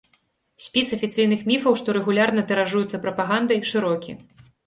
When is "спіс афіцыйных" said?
0.67-1.43